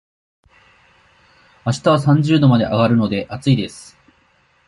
[1.63, 3.95] あしたは三十度まで上がるので、暑いです。